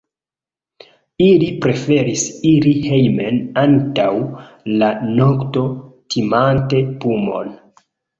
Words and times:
Ili 1.25 1.49
preferis 1.65 2.23
iri 2.51 2.71
hejmen 2.85 3.37
antaŭ 3.63 4.07
la 4.85 4.89
nokto, 5.19 5.67
timante 6.15 6.81
pumon. 7.05 7.53